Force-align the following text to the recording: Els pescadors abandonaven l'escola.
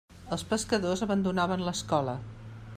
Els 0.35 0.43
pescadors 0.53 1.05
abandonaven 1.09 1.67
l'escola. 1.69 2.17